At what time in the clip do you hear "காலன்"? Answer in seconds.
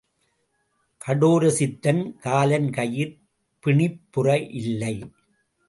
2.19-2.67